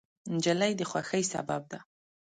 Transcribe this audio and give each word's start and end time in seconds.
نجلۍ 0.33 0.71
د 0.79 0.81
خوښۍ 0.89 1.23
سبب 1.33 1.61
ده. 1.71 1.79